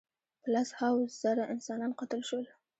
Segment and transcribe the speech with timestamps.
[0.41, 2.45] په لس هاوو زره انسانان قتل شول.